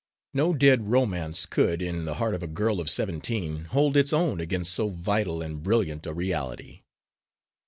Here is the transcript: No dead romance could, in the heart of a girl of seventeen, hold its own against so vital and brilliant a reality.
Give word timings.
No 0.33 0.55
dead 0.55 0.89
romance 0.89 1.45
could, 1.45 1.79
in 1.79 2.05
the 2.05 2.15
heart 2.15 2.33
of 2.33 2.41
a 2.41 2.47
girl 2.47 2.81
of 2.81 2.89
seventeen, 2.89 3.65
hold 3.65 3.95
its 3.95 4.11
own 4.11 4.39
against 4.39 4.73
so 4.73 4.89
vital 4.89 5.43
and 5.43 5.61
brilliant 5.61 6.07
a 6.07 6.13
reality. 6.15 6.81